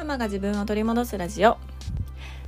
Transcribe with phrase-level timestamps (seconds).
[0.00, 1.58] ママが自分を取り戻すラジオ。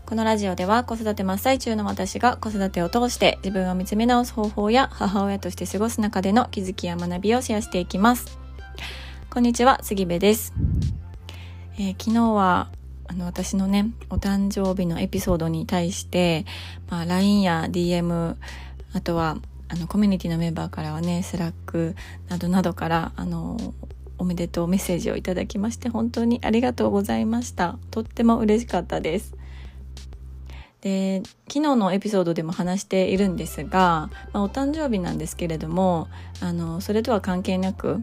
[0.06, 8.38] このラジオでは子育て真っ最中の私が子育てを通して自分を見つめ直す方法や母親として過ごす中での気づきや学びをシェアしていきます。
[9.28, 10.54] こんにちは杉部です、
[11.74, 12.70] えー、昨日は
[13.06, 16.46] あの私のねお誕生日のエピソードに対して、
[16.88, 18.36] まあ、LINE や DM
[18.94, 19.36] あとは
[19.68, 21.96] あのコミュニティのメンバーからはね Slack
[22.30, 23.58] などなどからあの
[24.18, 27.78] おめでとうメッセージをいただきまして本当にありがとうございました。
[27.90, 29.34] とっても嬉しかったです。
[30.80, 36.08] で昨日のエピソードでも話しているんですが、まあ、お誕生日なんですけれども
[36.40, 38.02] あのそれとは関係なく、うん、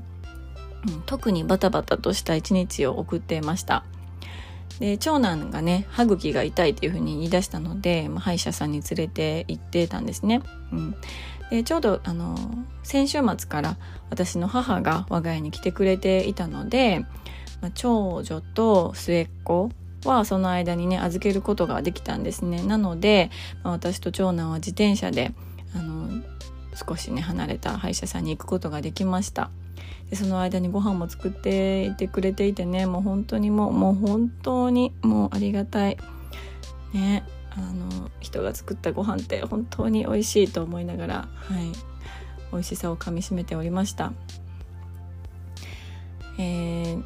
[1.06, 3.84] 特にバタバタとした一日を送っていました。
[4.80, 10.42] で長男がね歯茎が痛いっていうふうに言い出したので、まあ、歯医者さんに連れて行ってたんですね、
[10.72, 10.96] うん、
[11.50, 12.38] でちょうどあの
[12.84, 13.78] 先週末から
[14.10, 17.06] 私の母が我が家に来てくれていたので、
[17.62, 19.72] まあ、長女と末っ子
[20.06, 22.64] はその間にね預けることができたんですね。
[22.64, 23.32] なので、
[23.64, 25.34] まあ、私と長男は自転車で
[25.76, 26.24] あの
[26.76, 29.50] 少しね離れた歯医者さんに行くことができました。
[30.10, 35.98] でその間にご飯も作っていてくれていてねもう本当にもうもう本当にもうありがたい。
[36.94, 37.24] ね。
[37.60, 41.72] あの人が作ったご飯って本当に美味しいと思いながら、はい、
[42.52, 44.14] 美味しさをかみしめておりました。
[46.38, 47.04] えー、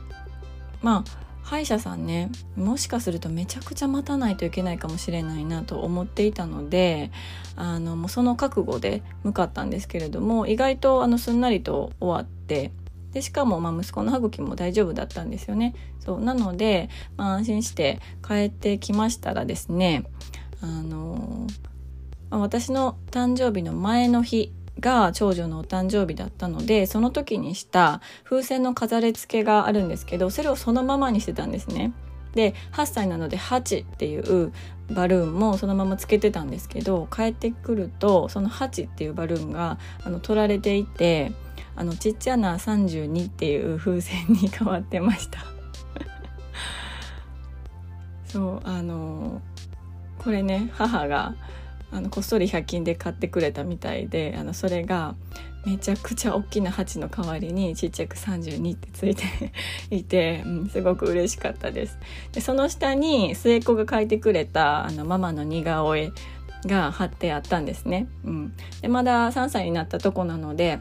[0.82, 7.12] まあ歯医者さんねもしかするとめちゃくちゃ待たないといけないかもしれないなと思っていたので
[7.56, 12.72] あのもうその覚悟で向かったんですけれども意外とあのすんなりと終わって
[13.12, 20.06] でしかもま息子の歯茎も大丈夫だったんですよねそうなので、まあ、安心して帰ってきましたらですね
[20.64, 21.48] あの、
[22.30, 31.94] 私の誕生日の前の日が長女のお誕生日だったのでその時にした風船の飾り付けがあるんですけどそれをそのままにしてたんですね。
[32.34, 34.52] で8歳なので8っていう
[34.90, 41.32] バルーンもそのままつけてたんですけど帰ってくるとその8っていうバルーンがあの取られていて
[41.76, 45.46] あのちっちゃな32っていう風船に変わってました
[48.26, 49.42] そうあの
[50.24, 51.36] これね母が
[51.92, 55.16] あのこっそり100均で買ってくれたみたいであのそれが
[55.66, 59.24] めちゃくちゃ大きな鉢の代わりにちっちゃく32ってついて
[59.96, 61.98] いて、うん、すごく嬉しかったです。
[62.34, 66.12] でその下に末っ子が描いてくれたあのママの似顔絵
[66.66, 70.80] が貼ってあったんですね、うん、でまだ3歳になったとこなので、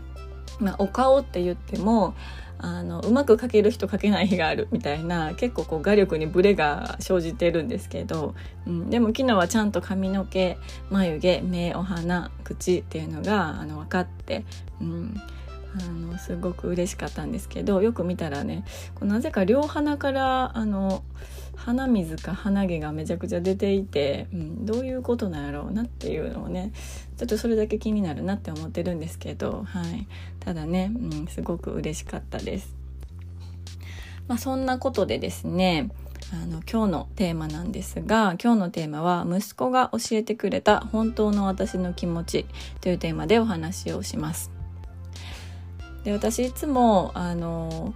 [0.61, 2.15] まあ、お顔って言っても
[2.59, 8.35] あのうまく書ける人書けない日があるみたいな結構こう画力にブレが生じてるんですけど、
[8.67, 10.59] うん、でも昨日はちゃんと髪の毛
[10.91, 14.45] 眉毛目お鼻口っていうのがあの分かって、
[14.81, 15.21] うん、
[15.75, 18.65] あのすごく嬉しかったんですけどよく見たらね
[19.01, 21.03] なぜか両鼻からあの
[21.65, 26.73] 鼻水か鼻毛がめちゃくちゃ出ていて、うん、どういうことなんやろうなっていうのをね
[27.17, 30.09] ちょっとそれだけ気になるなって思ってるんですけど、はい、
[30.41, 32.75] ただね、うん、すごく嬉しかったです。
[34.27, 35.91] まあ、そんなことでですね
[36.33, 42.47] あの今日のテーマなんですが今日のテーマは息子が教えてくれた本当の私の気持ち
[42.81, 44.51] というテーマでお話をします。
[46.05, 47.95] で私いつもあの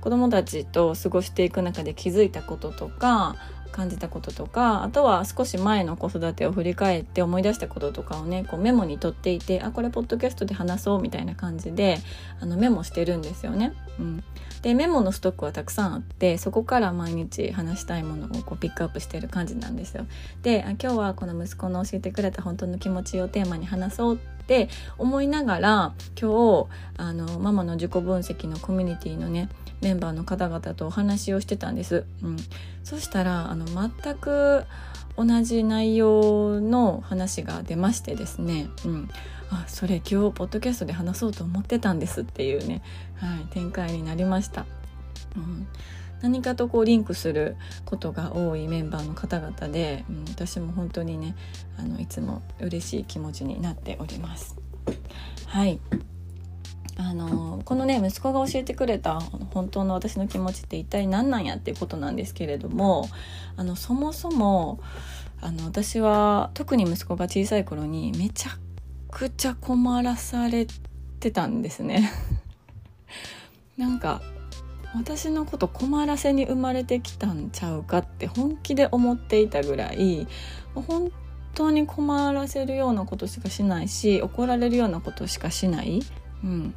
[0.00, 3.36] 子供たちと過ごしていく中で気づいたこととか
[3.70, 11.98] 感じたこととかあとは少し前の子育てを振り返って思い出したこととかをねこうメモに取っていてあこれポッドキャストで話そうみたいな感じで
[12.40, 13.72] あのメモしてるんですよね。
[13.98, 14.24] うん、
[14.62, 20.06] でメモのストックはたくさんあってそこから毎日話したいものをこうピックアップしてる感じなんですよ。
[20.42, 24.68] で今日はこの息子の教えてくれた本当の気持ちをテーマに話そうって
[24.98, 26.66] 思いながら今日
[26.96, 29.48] あのママの自己分析のコミュニティのね
[29.80, 32.04] メンバーの方々とお話をしてたんです。
[32.22, 32.36] うん、
[32.84, 34.64] そしたらあの全く
[35.16, 39.08] 同じ内容の話が出ましてですね、うん、
[39.50, 42.82] あそれ今日ポッドキャストで話そうと思ってたんですっていうね、
[43.16, 44.66] はい、展開になりました。
[45.36, 45.66] うん。
[46.22, 47.56] 何かとこうリンクする
[47.86, 51.34] ことが多いメンバーの方々で、うん、私も本当にね
[51.78, 54.56] あのいつも嬉しい気持ちになっております。
[55.46, 55.80] はい。
[57.00, 63.08] あのこのね息子が教えてくれた本当の私の気持ちって一体何なんやっていうことなんですけれども
[63.56, 64.80] あのそもそも
[65.40, 68.50] あの私は特に息子が小さい頃にめちゃ
[69.10, 70.66] くちゃ困らされ
[71.20, 72.12] てたんですね。
[73.78, 74.20] なんか
[74.94, 80.26] 私のこと困らせに生まれてきたんちゃうかって本気で思っていたぐらい
[80.74, 81.10] 本
[81.54, 86.02] 当に困らせるようなことしかしないし怒られるようなことしかしない、
[86.44, 86.74] うん、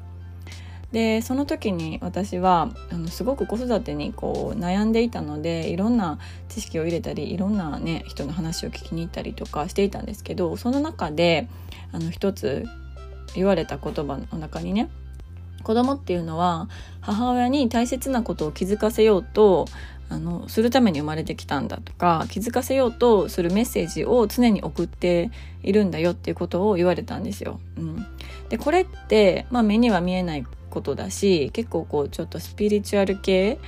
[0.93, 6.19] でその時に私はあのすごく子育てにこう悩んでいたのでいろんな
[6.49, 11.47] 知識を入れたりいろんなね人の話を聞きに行ったりとかしていたんですけどその中で
[11.91, 12.67] あの一つ
[13.35, 14.87] 言われた言葉の中にね
[15.63, 16.69] 子供っていうのは
[17.01, 19.65] 母親に大切なことを気づかせようと
[20.09, 25.31] あのするために生まれてきたんだとか気づかせようとするメッセージを常に送って
[25.63, 27.59] いるんだよっていうことを言われたんですよ。
[27.77, 28.05] うん、
[28.49, 33.59] でこれって、まあ、目には見えないことだし結構こうちょっとスピリチュアル系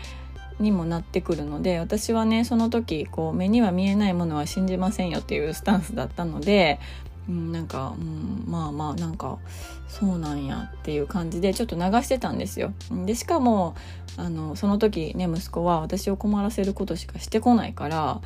[0.59, 6.79] にもなってくるので私はねその時こう目には見えないものは信じませんよっていうスタンスだったので
[7.27, 9.39] うん、なんか、うん、まあまあなんか
[9.87, 12.73] そうなんやっていう感じでちょっと流してたんですよ。
[13.05, 13.75] でしかも
[14.17, 18.21] あのその時ね息子は私を困らせることしかしてこないから、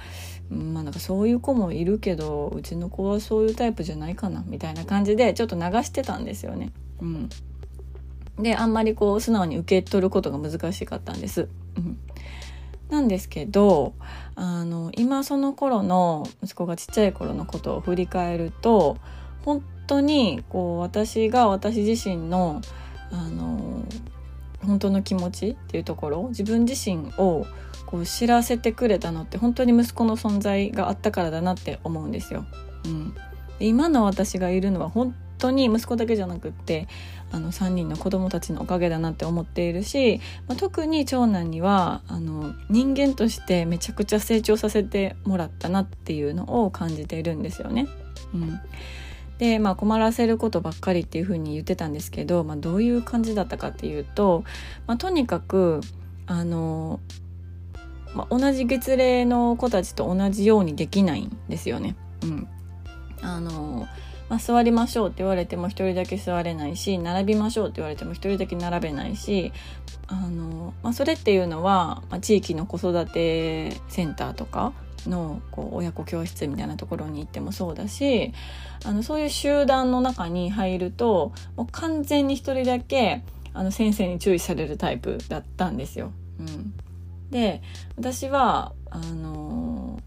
[0.51, 6.71] うん、まあなんかそういう子もいるけどうちの子はそういうタイプじゃないかなみたいな感じでちょっと流してたんですよね。
[7.01, 7.29] うん、
[8.41, 11.47] であんまりこう素直に受け取ることが難しかったんです。
[11.77, 11.97] うん
[12.89, 13.93] なんですけど
[14.35, 18.97] あの今その頃の息子がちっちゃい頃のことを振り返ると
[19.45, 22.61] 本当にこう私が私自身の
[23.11, 23.83] あの
[24.65, 27.45] 本当の気持ちっていうところ自分自身を
[27.85, 32.45] こう知らせてくれたのって本当に息子の存在があったからだなって思うんですよ。
[32.85, 33.15] うん、
[33.59, 36.87] 今の私がいるのは本当に息子だけじゃなくって
[37.31, 47.87] あの3人の子供たちのおかげだなって思っているし、まあ、特に長男にはあの人間としてめちゃくちゃ成長させてもらったなっていうのを感じているんですよね。
[48.33, 48.59] うん
[49.39, 54.43] で、まあ、困らせることばっかりっていうふうに言ってたんですけど、まあ、どういう感じだったかっていうと、
[54.85, 55.79] まあ、とにかく
[56.27, 56.99] あの、
[58.13, 61.95] まあ、同じ月齢の子たちと同じようにできないんですよね。
[62.21, 62.47] うん、
[63.21, 63.87] あの
[64.29, 69.51] まあ、座りましょうって言われても1人だけ座れないし並びましょうって言われても1人だけ並べないし
[70.07, 74.73] あの、まあ、それっていうのは、まあ、地域の子育てセンターとか
[75.07, 78.33] のこう親子教室みたいなところに行ってもそうだし
[78.85, 83.23] あのそういう集団の中に入るともう完全に1人だけ
[83.53, 86.11] あの先生に注意されるタイプだったんですよ。
[86.39, 86.73] うん、
[87.31, 87.61] で
[87.97, 89.99] 私はあの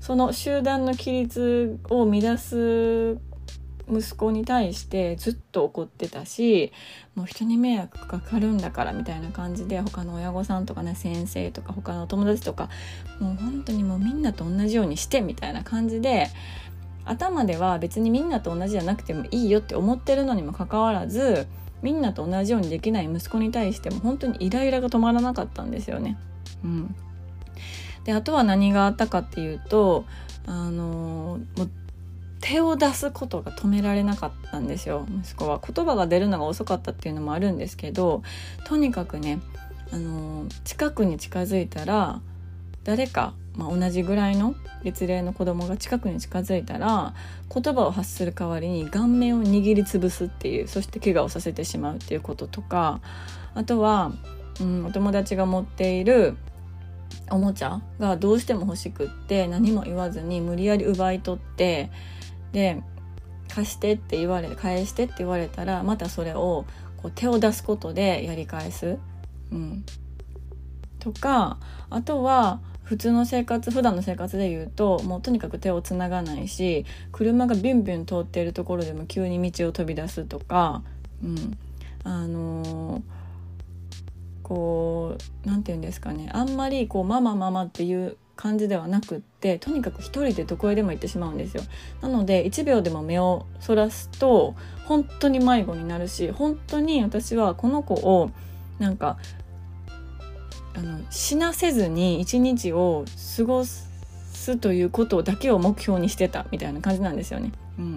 [0.00, 3.16] その集団の規律を乱す
[3.90, 6.72] 息子に対してずっと怒ってたし
[7.14, 12.70] もう人に迷惑かかるんだからみたいな感じで他の親御さんとかね先生とか他の友達とか
[13.20, 16.28] もう本当にもうみんなと同じようにしてみたいな感じで
[17.04, 21.46] 頭では別にみんなと同じじゃなくてもいいよって思ってるのにもかかわらず
[21.82, 26.16] みんなと同じようにできない息子に対しても本当にイライラが止まらなかったんですよね。
[26.64, 26.96] うん、
[28.04, 30.06] であとは何があったかっていうと
[30.46, 31.70] あのもう
[32.44, 35.06] 手を出すことが止められなかったんですよ。
[35.22, 38.22] 息子は言葉が出るのが遅かったっていうのもあるんですけど
[38.66, 39.40] とにかくね
[39.90, 42.20] あの近くに近づいたら
[42.84, 47.14] 誰か、まあ、同じぐらいの月齢の子供が近くに近づいたら
[47.50, 53.00] 言葉を発する代わりに顔面を握りつぶすっていうそして怪我をさせてしまうっていうこととか
[53.54, 54.12] あとは、
[54.60, 56.36] うん、お友達が持っている
[57.30, 61.90] おもちゃがどうしても欲しくって何も言わずに無理やり奪い取って
[62.54, 62.80] で
[63.48, 66.64] 貸してって言われ返してって言われたらまたそれを
[66.96, 68.98] こう手を出すことでやり返す、
[69.52, 69.84] うん、
[71.00, 71.58] とか
[71.90, 80.82] あとは普通の生活普段の生活で言うともうとにかく手をつながないし車がビュンビュン通っているところでも急に道を飛び出すとか、
[81.22, 81.58] うん、
[82.04, 83.02] あのー、
[84.42, 86.28] こう何て言うんですかね。
[86.32, 91.62] あんまりこうママママっていう感じではなくってとにかく一人でどこへでも行ってしまうんですよ
[92.00, 94.54] なので1秒でも目をそらすと
[94.86, 98.30] 本当に迷子になるし本当に私はこの子を
[98.78, 99.18] なんか
[100.76, 103.04] あの死なせずに一日を
[103.36, 107.52] 過ごすということだけを目標にしてたみたいな感じなんですよね。
[107.78, 107.92] うん、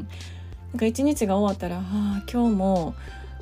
[0.73, 2.95] なんか一日が終わったら「ああ今日も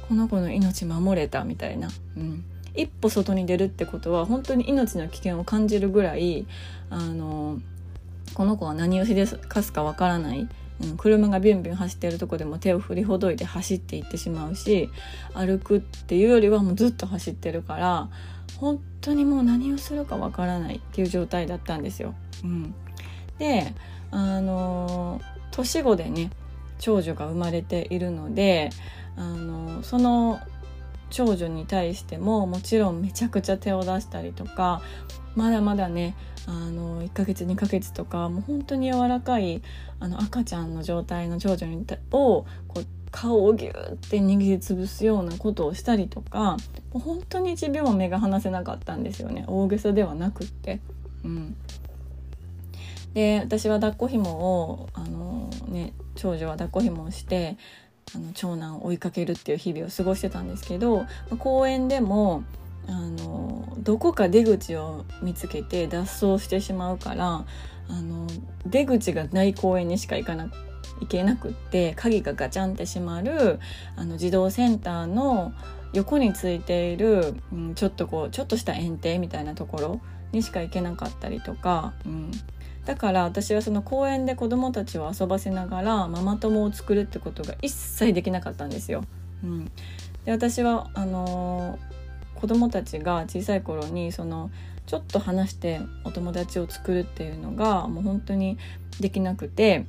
[0.07, 1.89] この子の命守れた」みたいな。
[2.15, 2.45] うん
[2.75, 6.45] 一歩外に出るってことは本当に命の危険を感じるぐらい
[6.89, 7.59] あの
[8.33, 10.47] この子は何をしでかすかわからない、
[10.81, 14.89] うん、車がビュンビュン走ってるとこでも手を振りほどいて走っていってしまうし
[15.33, 18.09] 歩くっていうよりはもうずっと走ってるから
[18.57, 22.13] 本当にもう何をするかわからないっていう状態だったんですよ。
[22.43, 22.73] うん、
[23.37, 23.73] で
[24.11, 26.29] あの年子でね
[26.79, 28.69] 長女が生まれているので
[29.17, 30.39] あのその
[31.09, 34.81] 長女に対してももちろんめちゃくちゃ手を出したりとか
[35.35, 36.15] まだまだね
[36.47, 39.61] あの1ヶ月2ヶ月とかもう本当に柔らかい
[39.99, 46.57] あの赤ちゃんの状態の長女にをこう顔をギューって握りつぶすようなことをしたりとか
[46.91, 50.79] もう本当に1秒も目が離せなかったんですよね大げさではなくって。
[51.23, 51.55] うん、
[53.15, 57.57] で私は抱っこ紐をあの、ね、長女は抱っこ紐をして
[58.13, 61.05] あの長男を追いかけるっていう日々を過ごしてたんですけど
[61.39, 62.43] 公園でも
[62.87, 67.45] あのどこか出口を見つけて脱走してしまうから
[67.87, 68.27] あの
[68.65, 70.49] 出口がない公園にしか行かな
[70.99, 73.59] 行けなくって鍵がガチャンって閉まる
[73.95, 75.53] あの児童センターの
[75.93, 82.31] 横についている、うん、ちょっとこうちょっとした園庭みたいなところにしか行けなかったりとか、うん、
[82.85, 89.03] だから私はその公園で子どもたちを遊ばせながらママ友を作るってことが一切できなかったんですよ。
[89.43, 89.65] うん、
[90.23, 94.51] で私はあのー、子どもたちが小さい頃にその
[94.85, 98.57] ちょっと話してお友達を作るっていうのがもう本当に
[98.99, 99.85] できなくて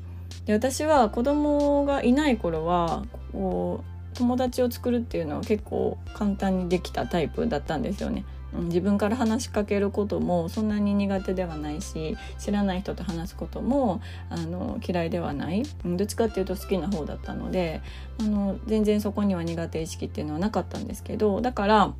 [0.47, 3.85] で私は子供がいない頃はこ
[4.15, 8.25] う友達を作るっていうのは結構簡単にできたタイプだったんですよね。
[8.53, 14.01] 自分から話しかけることもそんなに苦手ではないし知らない人と話すことも
[14.31, 17.83] あの嫌いではないどっちかっていうと好きな方だったので
[18.21, 21.95] あの全然そこには苦手意識っていうのはなかったんですけどだから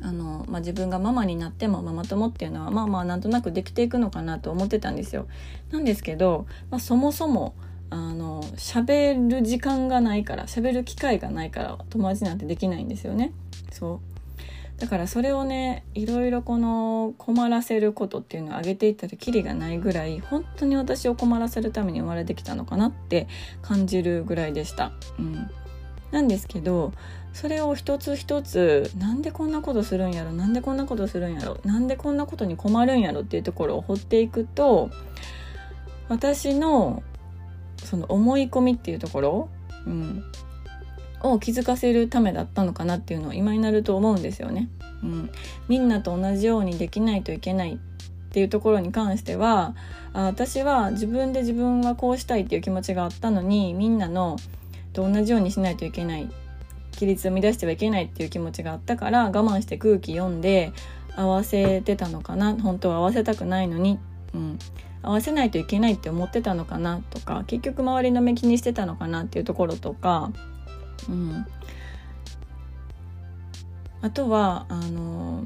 [0.00, 5.26] あの、まあ、自分がママになってもママ友っていうのはまあまあなんとなくできていくのかなと思ってたんですよ。
[5.70, 7.54] なんですけど、まあ、そもそも
[7.90, 13.32] あの喋る時間がないから喋る機会がないから友達なんてできないんですよね。
[13.70, 14.11] そう
[14.78, 23.28] だからそれをねいろいろこの困らせることっていうのを挙げていったらキリがないぐらい本当に私を困らせるために生まれてきたのかなって
[23.62, 24.92] 感じるぐらいでした。
[25.18, 25.50] うん、
[26.10, 26.92] なんですけど
[27.32, 34.90] それを一つ一つなんでこんなことするんやろなんでこんなことするんやろなんでこんなことに困るんやろっていうところを掘っていくと
[36.08, 37.02] 私の
[37.82, 39.48] その思い込みっていうところ、
[39.86, 40.24] うん、
[41.22, 44.68] を気づかせるためだったのかなっていうのを今になると思うんですよね。
[45.02, 45.30] うん、
[45.68, 47.78] みんなと同じようにできないといけないっ
[48.30, 49.74] ていうところに関しては
[50.12, 54.36] 私は自分で自分はこうしたいっていう気持ちがあったのにみんなの
[54.92, 56.28] と同じようにしないといけない。
[56.94, 60.72] 規律を乱してはいけないっていう気持ちがあったから我慢して空気読んで
[61.16, 62.54] 合わせてたのかな。
[62.54, 63.98] 本当は合わせたくないのに、
[64.34, 64.58] うん、
[65.02, 70.32] 合わせないといけないって思ってたのかなとか結局周りの目気にしてたのかなっていうところとか
[71.08, 71.46] うん、
[74.00, 75.44] あとはあの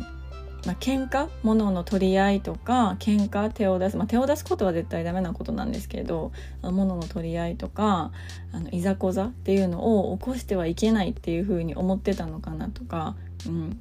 [0.67, 1.29] まあ、喧嘩？
[1.45, 3.51] 物の取り合いとか喧嘩？
[3.51, 6.33] 手を出す、まあ、手を出すことは絶対ダメなことなんですけど
[6.63, 8.11] 物の取り合いとか
[8.53, 13.15] あのいざこざっていうのを起こしてはいけないっていうふうに思ってたのかなとか,、
[13.47, 13.79] うん、なん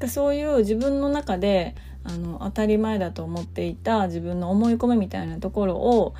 [0.00, 6.14] かそういう自分の中であの当たり前だと思っていた自分の思い込みみたいなところを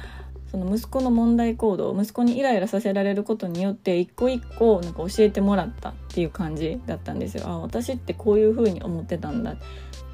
[0.52, 7.44] その息子の問題行動息子にイライラさせられることによって一個一個なんか教えてもらったっていう感じだったんですよ。
[7.46, 9.56] あ私ってこういう風に思ってたんだ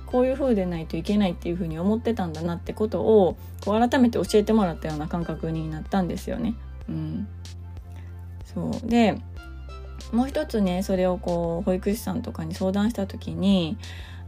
[0.06, 6.54] こういう風でないといけないっていう風に思ってたんだなってことをこう改めて教えてもらったような感覚になったんですよね。
[6.88, 7.28] うん、
[8.44, 9.20] そうで
[10.12, 13.76] もう一つねそれをこう保育士さんとかに相談した時に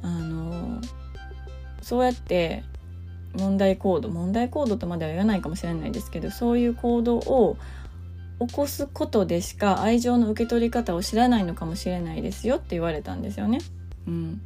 [0.02, 0.80] あの
[1.80, 2.64] そうやって
[3.34, 7.56] 問題行動問題行動とまでは言わないかもしれないですけどそういう行動を
[8.40, 13.60] 起こすことでしか愛情の受け取り方を知らないのかもしれないですよって言われたんですよね。
[14.08, 14.40] うん、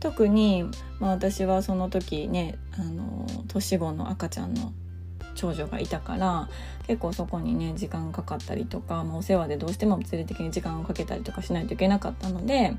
[0.00, 0.64] 特に、
[0.98, 4.72] まあ、私はその時ねあの年子の赤ちゃんの
[5.38, 6.48] 長女がいたから
[6.88, 12.74] 結構そこにね時間かかったりとか、まあ、お世話でどうしても物理的に時間をかけたりとかしないといけなかったので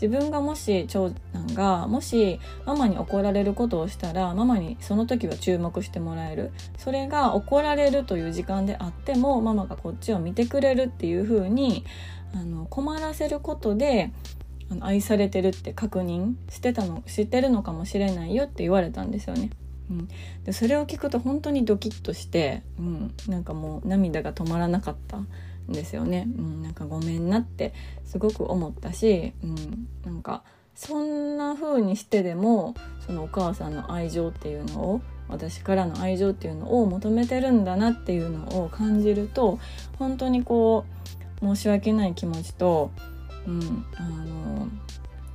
[0.00, 11.84] 自分がもし長男がもしママに怒られることをしたらママにその時は注目してもらえるそれが怒られるという時間であってもママがこっちを見てくれるっていう風に
[12.34, 14.12] あに困らせることで
[14.80, 19.50] 愛されてるって確認してたの知ってるのかもしれないよって言われたんですよね。
[19.90, 20.08] うん、
[20.44, 25.26] でそれを聞くと本当にドキッとして、うん、なんかもう涙が止まらなかったん
[25.68, 30.42] ですよね、うん、なんかごめんなってすごく思ったし、うん、なんか
[30.74, 39.58] そんな風にしてでもそのお母さんの愛情っていうのを私からの愛情っていうのを求めてるんだなっていうのを感じると
[39.98, 40.86] 本当にこ
[41.42, 42.90] う申し訳ない気持ちと、
[43.46, 44.68] うん、あの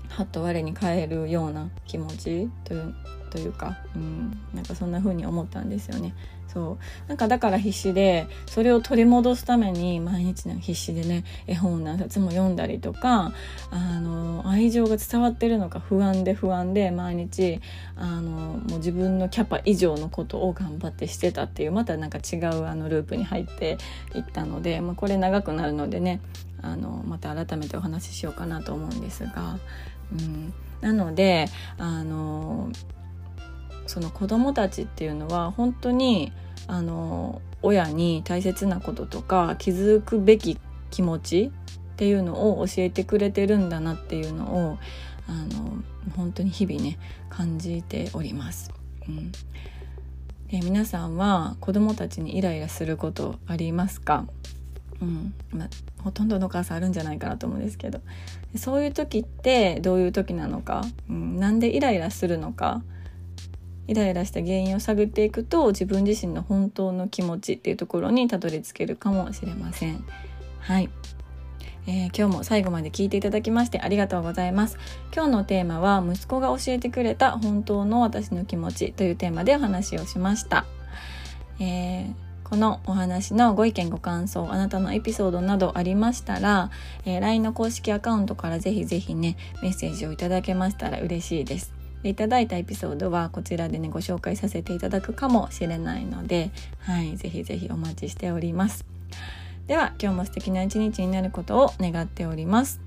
[0.10, 2.96] はっと我に返るような気持ちという
[3.34, 6.14] というか、うん、なんかそんな風に思ったんですよね。
[6.54, 13.34] そうなんかだから必死でそれを取り戻すために毎日なんか必死でね絵本何冊も読んだりとか
[13.72, 17.60] あの愛情が伝わってるのか不安で不安で毎日
[17.96, 23.80] あのもう自分のキャパ以上のことを頑張ってしてたっていうまたなんか違うあのループに入って
[24.14, 26.22] いったので、まあ、これ長くなるのでね
[26.62, 29.58] あのまた改めてお話ししようかなと思うんですが、
[30.12, 31.48] うん、なので
[31.78, 32.70] あの
[33.86, 36.32] その子供たちっていうのは本当に
[36.68, 40.58] あの親に大切なこととか気づくべき
[40.90, 41.52] 気持ち
[41.94, 44.78] っていうのを教えてくれてるんだなっていうのを
[45.28, 45.84] あの
[46.16, 46.98] 本当に日々ね
[47.30, 48.72] 感じております。
[49.08, 54.26] うん、で皆さんは子供たちにイライラすることありますか、
[55.02, 55.34] うん。
[55.52, 55.70] まあ、
[56.04, 58.02] ほとんどのお母さんあるんじゃないかなと思うんですけど。
[58.56, 62.84] そういう時ってどういう時なのか、うん、なんでイライラするのか？
[63.88, 70.04] イライラした原因を探っていくと自分自身の本当の気持ちっていうところにたどり着けるかもしれません。
[70.60, 70.90] はい、
[71.86, 74.78] えー、今日も最後まで聞いていただきましてありがとうございます。
[75.14, 80.66] 今日のテーマは息子が教えてくれた本当の私の気持ちというテーマでお話をしました。
[81.60, 82.14] えー
[82.54, 86.70] このお話のご意見ご感想あなたのエピソードなどありましたら、
[87.04, 91.83] えー、LINE の公式アカウントからぜひぜひねメッセージをいただけましたら嬉しいです。
[92.10, 98.86] いただいたエピソードはこちらでねご紹介させていただくかもしれないので、はい、ぜひぜひお待ちしております。
[99.68, 102.82] では今日も素敵な一日になることを願っております。